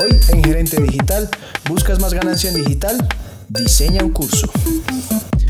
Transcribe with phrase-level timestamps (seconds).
[0.00, 1.28] Hoy en Gerente Digital,
[1.68, 3.06] ¿buscas más ganancia en digital?
[3.50, 4.50] Diseña un curso.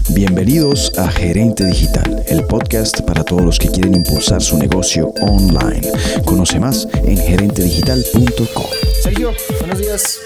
[0.08, 5.93] Bienvenidos a Gerente Digital, el podcast para todos los que quieren impulsar su negocio online.
[6.25, 8.67] Conoce más en gerentedigital.com.
[9.05, 10.18] Sergio, buenos días.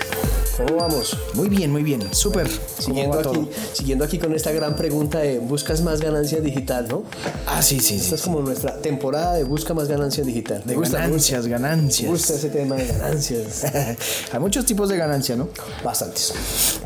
[0.57, 1.16] ¿Cómo vamos?
[1.34, 2.46] Muy bien, muy bien, súper.
[2.79, 7.03] Siguiendo aquí, siguiendo aquí con esta gran pregunta de buscas más ganancia digital, ¿no?
[7.46, 8.14] Ah, sí, sí, Esta sí.
[8.14, 10.62] es como nuestra temporada de busca más ganancia digital.
[10.64, 11.39] De Me gusta, me gusta.
[11.39, 12.11] ganancias, Me ganancias.
[12.11, 13.64] gusta ese tema de ganancias.
[14.32, 15.48] Hay muchos tipos de ganancia, ¿no?
[15.82, 16.32] Bastantes.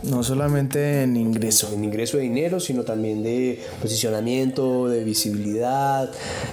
[0.03, 1.71] No solamente en ingreso.
[1.75, 6.11] En ingreso de dinero, sino también de posicionamiento, de visibilidad.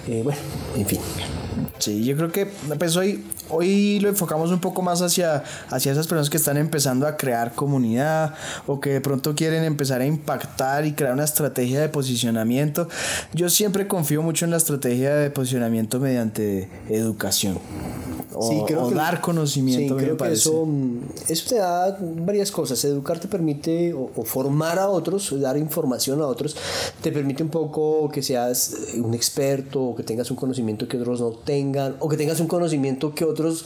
[0.07, 0.39] eh, bueno,
[0.75, 0.99] en fin.
[1.79, 2.47] Sí, yo creo que
[2.77, 7.07] pues hoy, hoy lo enfocamos un poco más hacia, hacia esas personas que están empezando
[7.07, 8.33] a crear comunidad
[8.67, 12.87] o que de pronto quieren empezar a impactar y crear una estrategia de posicionamiento.
[13.33, 17.59] Yo siempre confío mucho en la estrategia de posicionamiento mediante educación.
[18.35, 20.67] O, Sí, creo o que- dar conocimiento, Sí, creo que eso,
[21.27, 22.83] eso te da varias cosas.
[22.85, 26.55] Educar te permite, o, o formar a otros, dar información a otros,
[27.01, 31.21] te permite un poco que seas un experto, o que tengas un conocimiento que otros
[31.21, 33.65] no tengan, o que tengas un conocimiento que otros,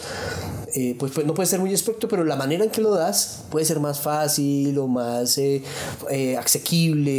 [0.76, 3.44] eh, pues, pues no puede ser muy experto, pero la manera en que lo das
[3.50, 5.64] puede ser más fácil o más eh,
[6.12, 7.12] eh, asequible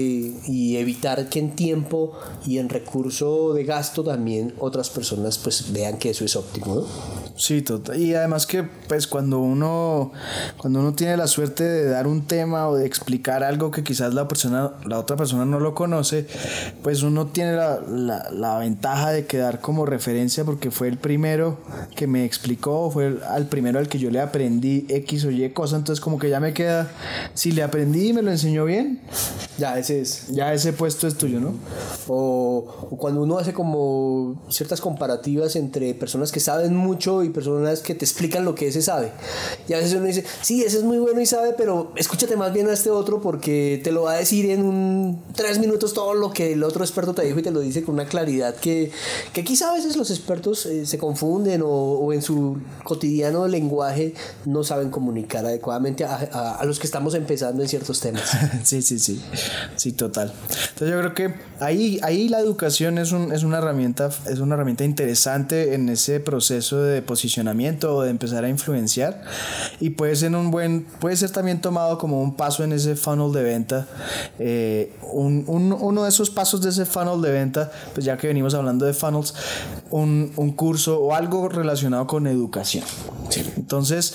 [0.47, 2.13] y evitar que en tiempo
[2.47, 7.20] y en recurso de gasto también otras personas pues vean que eso es óptimo, ¿no?
[7.41, 7.99] Sí, total.
[7.99, 10.13] Y además que pues cuando uno
[10.59, 14.13] cuando uno tiene la suerte de dar un tema o de explicar algo que quizás
[14.13, 16.27] la persona la otra persona no lo conoce,
[16.83, 21.57] pues uno tiene la, la, la ventaja de quedar como referencia porque fue el primero
[21.97, 25.49] que me explicó, fue el, al primero al que yo le aprendí X o Y
[25.51, 26.91] cosa, entonces como que ya me queda
[27.33, 29.01] si le aprendí y me lo enseñó bien,
[29.57, 30.27] Ya, ese es.
[30.29, 31.55] ya ese puesto es tuyo, ¿no?
[32.07, 32.50] O,
[32.91, 37.95] o cuando uno hace como ciertas comparativas entre personas que saben mucho y personas que
[37.95, 39.13] te explican lo que ese sabe.
[39.69, 42.53] Y a veces uno dice, sí, ese es muy bueno y sabe, pero escúchate más
[42.53, 46.15] bien a este otro porque te lo va a decir en un tres minutos todo
[46.15, 48.91] lo que el otro experto te dijo y te lo dice con una claridad que,
[49.33, 54.15] que quizá a veces los expertos eh, se confunden o, o en su cotidiano lenguaje
[54.45, 58.31] no saben comunicar adecuadamente a, a- a los que estamos empezando en ciertos temas.
[58.65, 59.21] Sí, sí, sí.
[59.77, 60.33] Sí, total.
[60.73, 64.55] Entonces yo creo que ahí, ahí la educación es, un, es una herramienta, es una
[64.55, 69.23] herramienta interesante en ese proceso de posicionamiento o de empezar a influenciar.
[69.81, 73.33] Y puede ser un buen, puede ser también tomado como un paso en ese funnel
[73.33, 73.87] de venta.
[74.39, 78.27] Eh, un- un- uno de esos pasos de ese funnel de venta, pues ya que
[78.27, 79.35] venimos hablando de funnels,
[79.91, 82.85] un, un curso o algo relacionado con educación.
[83.57, 84.15] Entonces,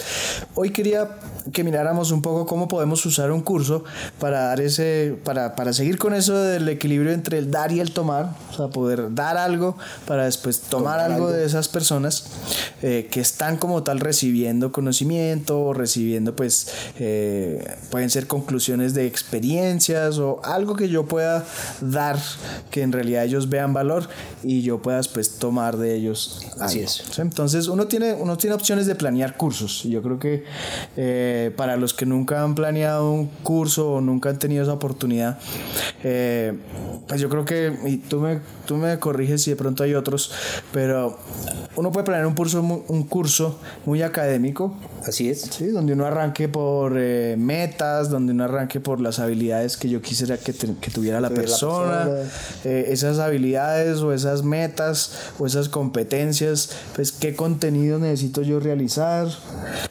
[0.55, 1.09] hoy quería
[1.51, 3.83] que miráramos un poco cómo podemos usar un curso
[4.19, 7.91] para dar ese, para, para seguir con eso del equilibrio entre el dar y el
[7.91, 12.27] tomar, o sea, poder dar algo para después tomar, algo, de esas personas
[12.81, 16.69] eh, que están como tal recibiendo conocimiento o recibiendo pues
[16.99, 21.45] eh, pueden ser conclusiones de experiencias o algo que yo pueda
[21.81, 22.17] dar
[22.71, 24.07] que en realidad ellos vean valor
[24.43, 26.89] y yo pueda pues tomar de ellos Así algo.
[26.89, 27.03] es.
[27.11, 27.21] ¿sí?
[27.21, 29.83] Entonces uno tiene, uno tiene opciones de planear cursos.
[29.83, 30.43] Yo creo que
[30.95, 35.39] eh, para los que nunca han planeado un curso o nunca han tenido esa oportunidad,
[36.03, 36.53] eh,
[37.07, 40.31] pues yo creo que, y tú me, tú me corriges si de pronto hay otros,
[40.71, 41.17] pero
[41.75, 45.41] uno puede planear un curso, un curso muy académico, Así es.
[45.41, 45.67] ¿sí?
[45.67, 50.37] donde uno arranque por eh, metas, donde uno arranque por las habilidades que yo quisiera
[50.37, 52.09] que, te- que tuviera la persona,
[52.63, 59.27] eh, esas habilidades o esas metas o esas competencias, pues qué contenido necesito yo realizar,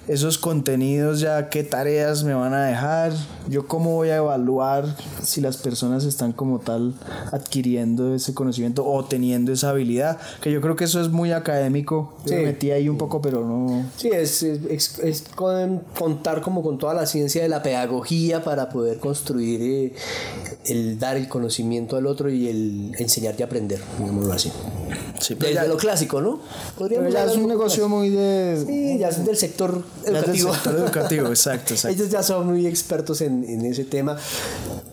[0.08, 3.12] esos contenidos ya qué tareas me van a dejar,
[3.48, 6.94] yo cómo voy a evaluar si las personas están como tal
[7.32, 12.14] adquiriendo ese conocimiento o teniendo esa habilidad, que yo creo que eso es muy académico,
[12.24, 12.34] yo Sí.
[12.36, 13.84] me metí ahí un poco pero no...
[13.96, 18.68] Sí, es, es, es- con- contar como con toda la ciencia de la pedagogía para
[18.68, 19.92] poder construir eh,
[20.66, 24.50] el dar el conocimiento al otro y el enseñar y aprender, digámoslo así.
[25.20, 26.40] Sí, pero Desde ya- lo clásico, ¿no?
[26.78, 28.62] pero ya es un negocio muy de...
[28.66, 30.52] Sí, ya es del sector es del educativo.
[30.54, 31.94] sector educativo, exacto, exacto.
[31.96, 34.16] Ellos ya son muy expertos en, en ese tema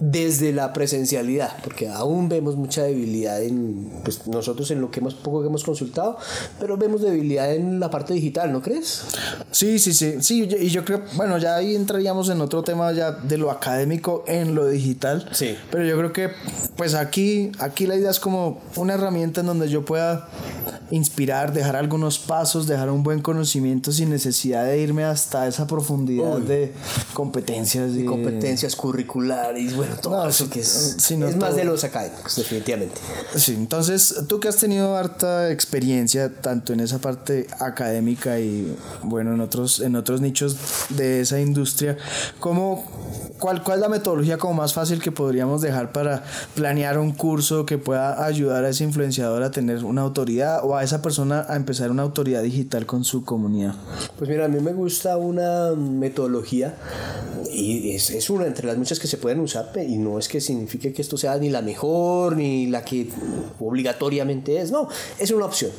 [0.01, 5.13] desde la presencialidad, porque aún vemos mucha debilidad en, pues nosotros en lo que hemos
[5.13, 6.17] poco que hemos consultado,
[6.59, 9.03] pero vemos debilidad en la parte digital, ¿no crees?
[9.51, 13.11] Sí, sí, sí, sí, y yo creo, bueno, ya ahí entraríamos en otro tema ya
[13.11, 15.29] de lo académico en lo digital.
[15.33, 15.55] Sí.
[15.69, 16.31] Pero yo creo que,
[16.75, 20.27] pues aquí, aquí la idea es como una herramienta en donde yo pueda
[20.91, 26.37] inspirar, dejar algunos pasos, dejar un buen conocimiento sin necesidad de irme hasta esa profundidad
[26.37, 26.73] de
[27.13, 27.91] competencias.
[27.95, 32.95] Y competencias curriculares, bueno, todo eso que es, es más de los académicos, definitivamente.
[33.35, 39.33] Sí, entonces tú que has tenido harta experiencia tanto en esa parte académica y bueno,
[39.33, 40.57] en otros, en otros nichos
[40.89, 41.97] de esa industria,
[42.39, 42.85] ¿cómo,
[43.41, 46.23] cuál, ¿cuál es la metodología como más fácil que podríamos dejar para
[46.53, 50.83] planear un curso que pueda ayudar a ese influenciador a tener una autoridad o a
[50.83, 53.73] esa persona a empezar una autoridad digital con su comunidad?
[54.17, 56.75] Pues mira, a mí me gusta una metodología
[57.51, 60.39] y es, es una entre las muchas que se pueden usar y no es que
[60.39, 63.09] signifique que esto sea ni la mejor ni la que
[63.59, 64.87] obligatoriamente es, no,
[65.17, 65.71] es una opción.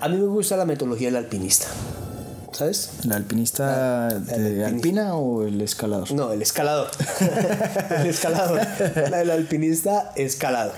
[0.00, 1.68] A mí me gusta la metodología del alpinista.
[2.56, 2.88] ¿Sabes?
[3.04, 6.10] ¿La alpinista de alpina o el escalador?
[6.12, 6.88] No, el escalador.
[8.00, 8.60] el escalador.
[9.10, 10.72] La del alpinista escalador.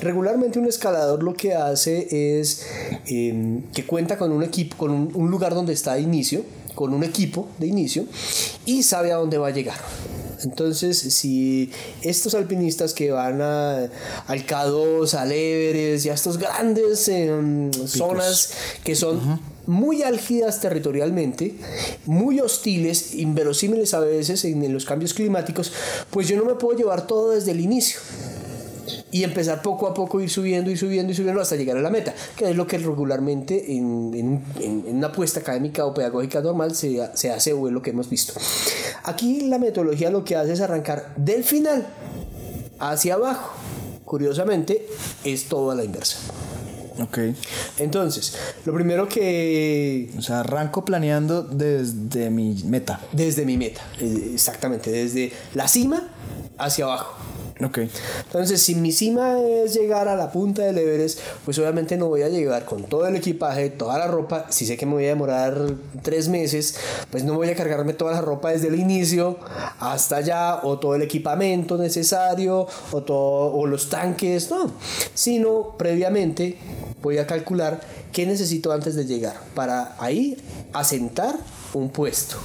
[0.00, 2.66] Regularmente un escalador lo que hace es
[3.06, 6.44] em, que cuenta con un equipo, con un, lugar donde está de inicio,
[6.74, 8.04] con un equipo de inicio
[8.66, 9.78] y sabe a dónde va a llegar.
[10.42, 11.70] Entonces, si
[12.02, 13.88] estos alpinistas que van a,
[14.26, 18.52] al K2, al Everest y a estas grandes em, zonas
[18.84, 21.54] que son muy álgidas territorialmente,
[22.06, 25.72] muy hostiles, inverosímiles a veces en, los cambios climáticos,
[26.10, 28.00] pues yo no me puedo llevar todo desde el inicio
[29.10, 31.90] y empezar poco a poco ir subiendo y subiendo y subiendo hasta llegar a la
[31.90, 34.42] meta, que es lo que regularmente en,
[34.88, 38.32] una apuesta académica o pedagógica normal se, se, hace o es lo que hemos visto.
[39.04, 41.86] Aquí la metodología lo que hace es arrancar del final
[42.78, 43.52] hacia abajo.
[44.04, 44.86] Curiosamente,
[45.24, 46.18] es todo a la inversa.
[47.00, 47.18] Ok.
[47.78, 50.10] Entonces, lo primero que...
[50.18, 53.00] O sea, arranco planeando desde mi meta.
[53.12, 56.08] Desde mi meta, eh, exactamente, desde la cima
[56.58, 57.16] hacia abajo.
[57.64, 57.78] Ok.
[58.26, 62.22] Entonces, si mi cima es llegar a la punta del Everest, pues obviamente no voy
[62.22, 64.46] a llegar con todo el equipaje, toda la ropa.
[64.50, 65.56] Si sé que me voy a demorar
[66.02, 66.76] tres meses,
[67.10, 69.38] pues no voy a cargarme toda la ropa desde el inicio
[69.78, 74.72] hasta allá, o todo el equipamiento necesario, o, todo, o los tanques, no.
[75.14, 76.58] Sino previamente
[77.02, 77.80] voy a calcular
[78.12, 80.36] qué necesito antes de llegar para ahí
[80.72, 81.36] asentar
[81.74, 82.36] un puesto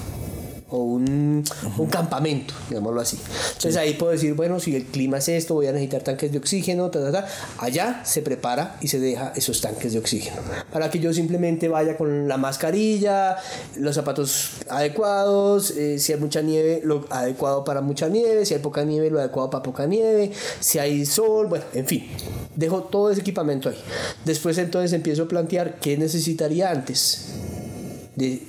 [0.70, 1.44] o un,
[1.78, 3.18] un, campamento, digámoslo así.
[3.48, 6.38] Entonces ahí puedo decir, bueno, si el clima es esto, voy a necesitar tanques de
[6.40, 7.28] oxígeno, ta, ta, ta.
[7.60, 10.38] allá se prepara y se deja esos tanques de oxígeno.
[10.72, 13.38] Para que yo simplemente vaya con la mascarilla,
[13.78, 18.60] los zapatos adecuados, eh, si hay mucha nieve, lo adecuado para mucha nieve, si hay
[18.60, 22.08] poca nieve, lo adecuado para poca nieve, si hay sol, bueno, en fin,
[22.56, 23.78] dejo todo ese equipamiento ahí.
[24.26, 27.47] Después entonces empiezo a plantear qué necesitaría antes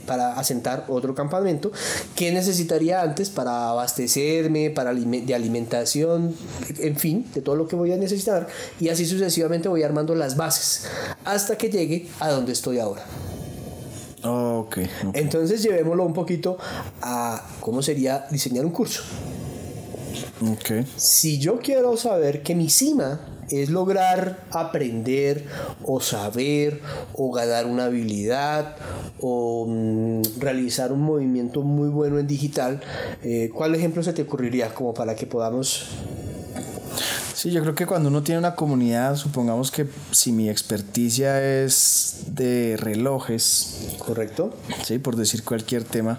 [0.06, 1.70] para asentar otro campamento,
[2.14, 6.34] ¿qué necesitaría antes para abastecerme, para de alimentación,
[6.78, 8.48] en fin, de todo lo que voy a necesitar?
[8.80, 10.88] Y así sucesivamente voy armando las bases
[11.24, 13.04] hasta que llegue a donde estoy ahora.
[14.20, 16.58] Okay, Entonces llevémoslo un poquito
[17.00, 19.02] a cómo sería diseñar un curso.
[20.96, 23.20] Si yo quiero saber que mi cima
[23.50, 25.44] es lograr aprender
[25.82, 26.81] o saber
[27.14, 28.76] o ganar una habilidad
[29.20, 32.81] o mm, realizar un movimiento muy bueno en digital.
[33.23, 35.88] Eh, ¿Cuál ejemplo se te ocurriría como para que podamos
[37.38, 42.23] Sí, yo creo que cuando uno tiene una comunidad, supongamos que si mi experticia es
[42.32, 44.52] de relojes, correcto,
[44.82, 46.19] sí, por decir cualquier tema,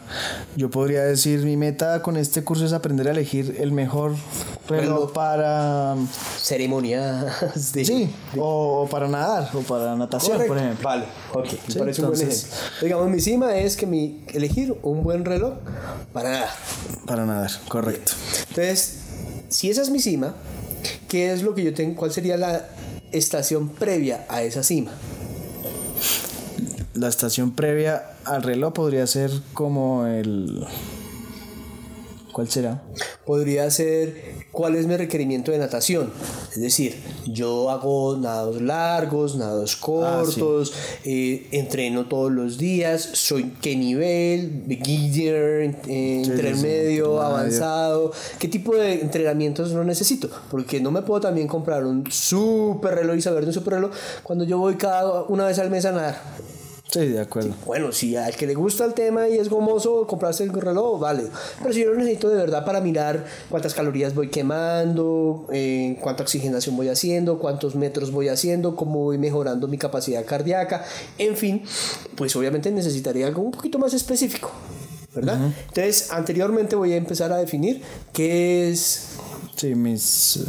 [0.55, 4.15] yo podría decir mi meta con este curso es aprender a elegir el mejor
[4.69, 5.97] reloj para
[6.37, 10.87] ceremonias sí, O, para nadar o para natación, por ejemplo.
[10.87, 12.57] Vale, ok, me parece un buen ejemplo.
[12.81, 15.55] Digamos, mi cima es que mi elegir un buen reloj
[16.13, 16.49] para nadar.
[17.05, 18.13] Para nadar, correcto.
[18.47, 18.99] Entonces,
[19.49, 20.33] si esa es mi cima,
[21.09, 21.95] ¿Qué es lo que yo tengo?
[21.95, 22.69] ¿Cuál sería la
[23.11, 24.91] estación previa a esa cima?
[26.93, 30.67] La estación previa al reloj podría ser como el...
[32.31, 32.83] ¿Cuál será?
[33.25, 36.11] Podría ser cuál es mi requerimiento de natación.
[36.51, 40.73] Es decir, yo hago nados largos, nados ah, cortos,
[41.05, 48.99] eh, entreno todos los días, soy qué nivel, beginner, eh, intermedio, avanzado, qué tipo de
[48.99, 53.47] entrenamientos no necesito, porque no me puedo también comprar un super reloj y saber de
[53.47, 53.91] un super reloj
[54.23, 56.21] cuando yo voy cada una vez al mes a nadar.
[56.91, 57.53] Sí, de acuerdo.
[57.67, 61.23] bueno, si al que le gusta el tema y es gomoso comprarse el reloj, vale.
[61.61, 66.23] Pero si yo lo necesito de verdad para mirar cuántas calorías voy quemando, eh, cuánta
[66.23, 70.83] oxigenación voy haciendo, cuántos metros voy haciendo, cómo voy mejorando mi capacidad cardíaca,
[71.19, 71.61] en fin,
[72.15, 74.49] pues obviamente necesitaría algo un poquito más específico,
[75.13, 75.39] ¿verdad?
[75.67, 79.09] Entonces, anteriormente voy a empezar a definir qué es...
[79.55, 80.39] Sí, mis...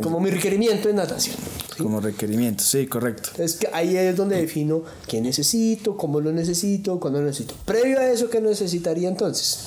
[0.00, 1.36] como mi requerimiento en natación.
[1.78, 3.30] Como requerimiento, sí, correcto.
[3.38, 7.54] Es que ahí es donde defino qué necesito, cómo lo necesito, cuándo lo necesito.
[7.64, 9.58] Previo a eso, ¿qué necesitaría entonces?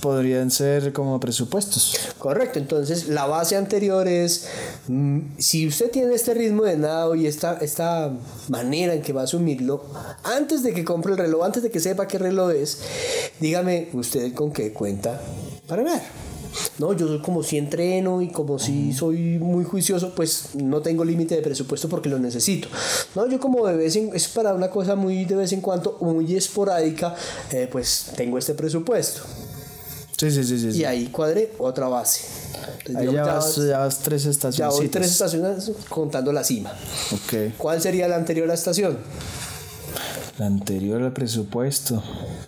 [0.00, 1.98] Podrían ser como presupuestos.
[2.18, 4.46] Correcto, entonces la base anterior es,
[4.86, 8.12] mm, si usted tiene este ritmo de nado y esta, esta
[8.48, 9.84] manera en que va a asumirlo,
[10.22, 12.78] antes de que compre el reloj, antes de que sepa qué reloj es,
[13.40, 15.20] dígame usted con qué cuenta
[15.66, 16.27] para ver.
[16.78, 21.34] No, yo como si entreno y como si soy muy juicioso, pues no tengo límite
[21.36, 22.68] de presupuesto porque lo necesito.
[23.14, 25.98] No, yo como de vez en, es para una cosa muy de vez en cuando,
[26.00, 27.14] muy esporádica,
[27.50, 29.22] eh, pues tengo este presupuesto.
[30.16, 30.78] Sí, sí, sí, sí.
[30.80, 32.22] Y ahí cuadré otra base.
[32.78, 34.74] Entonces, Ahí ya vas, ya vas tres ya estaciones.
[34.76, 36.72] voy tres estaciones contando la cima.
[37.12, 37.54] Ok.
[37.56, 38.98] ¿Cuál sería la anterior estación?
[40.38, 42.02] La anterior al presupuesto.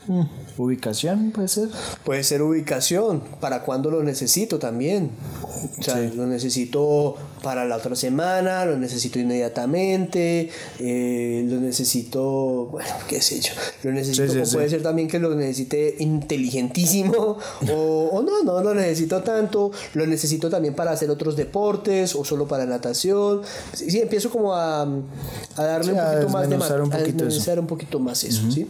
[0.08, 0.22] Mm,
[0.56, 1.68] Ubicación, puede ser.
[2.04, 5.10] Puede ser ubicación, para cuándo lo necesito también.
[5.78, 6.12] O sea, Sí.
[6.16, 13.40] lo necesito para la otra semana, lo necesito inmediatamente, eh, lo necesito, bueno, qué sé
[13.40, 13.52] yo,
[13.84, 17.38] lo necesito, Sí, puede ser también que lo necesite inteligentísimo,
[17.72, 22.24] o, o no, no lo necesito tanto, lo necesito también para hacer otros deportes, o
[22.24, 23.40] solo para natación.
[23.72, 27.58] Sí, empiezo como a, a darle un a poquito más de un a poquito desmenuzar
[27.60, 28.66] un poquito más eso, ¿sí?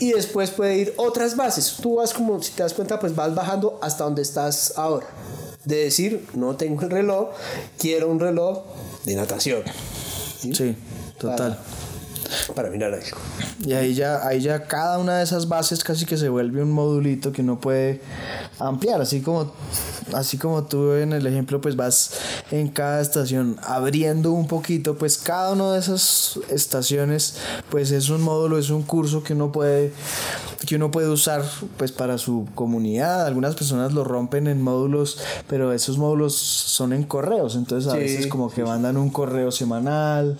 [0.00, 1.76] Y después puede ir otras bases.
[1.80, 5.06] Tú vas como, si te das cuenta, pues vas bajando hasta donde estás ahora.
[5.64, 7.28] De decir, no tengo el reloj,
[7.78, 8.64] quiero un reloj
[9.04, 9.62] de natación.
[10.40, 10.54] ¿sí?
[10.54, 10.76] Sí,
[11.18, 11.58] total.
[12.54, 13.18] Para mirar algo.
[13.62, 16.72] Y ahí ya, ahí ya cada una de esas bases casi que se vuelve un
[16.72, 18.00] modulito que uno puede
[18.60, 19.52] ampliar, así como,
[20.12, 22.12] así como tú en el ejemplo pues vas
[22.50, 27.36] en cada estación abriendo un poquito, pues cada una de esas estaciones
[27.70, 29.92] pues es un módulo, es un curso que uno puede,
[30.66, 31.42] que uno puede usar
[31.78, 33.26] pues para su comunidad.
[33.26, 38.00] Algunas personas lo rompen en módulos, pero esos módulos son en correos, entonces a Sí,
[38.00, 40.38] veces como que mandan un correo semanal,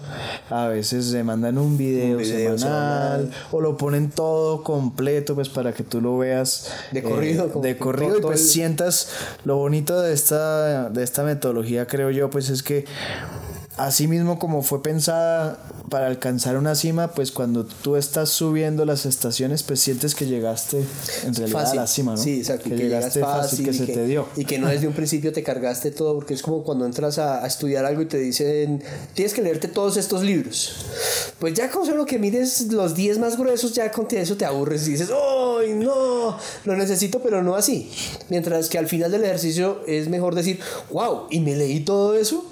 [0.50, 3.30] a veces se mandan un video, Un video semanal, semanal.
[3.50, 7.64] o lo ponen todo completo pues para que tú lo veas eh, De corrido, como
[7.64, 9.08] de corrido y pues el- sientas
[9.44, 12.84] lo bonito de esta de esta metodología creo yo pues es que
[13.86, 15.58] así mismo como fue pensada
[15.88, 20.84] para alcanzar una cima pues cuando tú estás subiendo las estaciones pues sientes que llegaste
[21.24, 22.18] en realidad a la cima ¿no?
[22.18, 22.64] Sí, exacto.
[22.64, 24.86] que, y que llegas llegaste fácil, que y se te dio Y que no desde
[24.86, 28.06] un principio te cargaste todo, porque es como cuando entras a, a estudiar algo y
[28.06, 28.82] te dicen,
[29.14, 30.72] tienes que leerte todos estos libros.
[31.38, 34.86] Pues ya con solo que mires los 10 más gruesos, ya con eso te aburres
[34.88, 36.36] y dices, ¡ay, no!
[36.64, 37.90] Lo necesito, pero no así.
[38.28, 40.60] Mientras que al final del ejercicio es mejor decir,
[40.90, 41.26] ¡wow!
[41.30, 42.44] ¿Y me leí todo eso?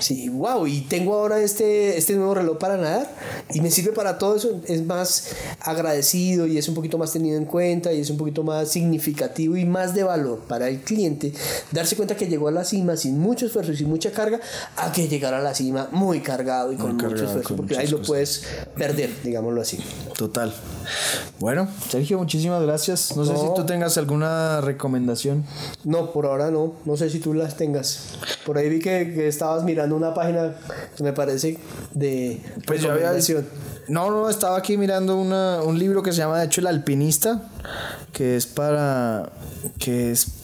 [0.00, 3.10] Sí, wow, y tengo ahora este, este nuevo reloj para nadar
[3.50, 4.60] y me sirve para todo eso.
[4.66, 8.42] Es más agradecido y es un poquito más tenido en cuenta y es un poquito
[8.42, 11.32] más significativo y más de valor para el cliente
[11.70, 14.40] darse cuenta que llegó a la cima sin mucho esfuerzo y sin mucha carga
[14.76, 17.86] a que llegar a la cima muy cargado y con mucho esfuerzo, con porque ahí
[17.88, 18.44] lo puedes
[18.76, 19.78] perder, digámoslo así.
[20.16, 20.54] total
[21.38, 25.44] bueno Sergio muchísimas gracias no, sé si tú tengas alguna recomendación
[25.84, 26.74] No, por ahora no.
[26.84, 28.18] No sé si tú las tengas.
[28.44, 30.54] Por ahí vi que, que estabas mirando una página,
[31.00, 31.58] me parece,
[31.92, 33.12] de Pues yo había.
[33.88, 37.42] No, no, estaba aquí mirando una, un libro que se llama de hecho El Alpinista,
[38.12, 39.30] que es para
[39.78, 40.43] que es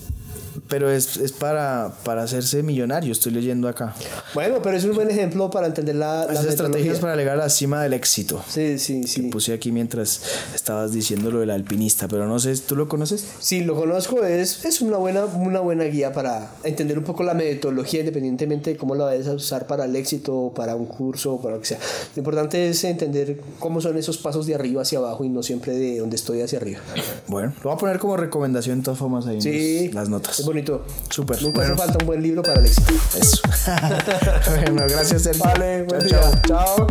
[0.68, 3.94] pero es, es para, para hacerse millonario, estoy leyendo acá.
[4.34, 7.82] Bueno, pero es un buen ejemplo para entender la, estrategias para llegar a la cima
[7.82, 8.42] del éxito.
[8.48, 9.22] Sí, sí, sí.
[9.30, 10.20] Puse aquí mientras
[10.54, 13.24] estabas diciendo lo del alpinista, pero no sé, ¿tú lo conoces?
[13.38, 17.34] Sí, lo conozco, es, es una, buena, una buena guía para entender un poco la
[17.34, 21.54] metodología independientemente de cómo la vayas a usar para el éxito, para un curso, para
[21.56, 21.78] lo que sea.
[22.14, 25.72] Lo importante es entender cómo son esos pasos de arriba hacia abajo y no siempre
[25.72, 26.80] de donde estoy hacia arriba.
[27.26, 30.08] Bueno, lo voy a poner como recomendación de todas formas ahí en Sí, los- las
[30.08, 30.39] notas.
[30.40, 30.82] Es bonito.
[31.10, 31.74] Súper, Nunca bueno.
[31.74, 32.94] hace falta un buen libro para el éxito.
[33.20, 33.42] Eso.
[34.50, 35.44] bueno, gracias Sergio.
[35.44, 36.42] Vale, buen Chao, día.
[36.48, 36.86] chao.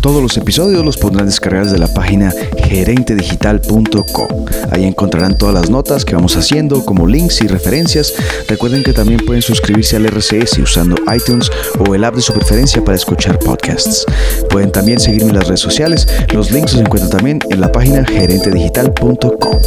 [0.00, 4.46] Todos los episodios los podrán descargar desde la página gerentedigital.co.
[4.70, 8.14] Ahí encontrarán todas las notas que vamos haciendo, como links y referencias.
[8.46, 11.50] Recuerden que también pueden suscribirse al RCS usando iTunes
[11.86, 14.06] o el app de su preferencia para escuchar podcasts.
[14.48, 16.08] Pueden también seguirme en las redes sociales.
[16.32, 19.58] Los links los encuentran también en la página gerentedigital.co.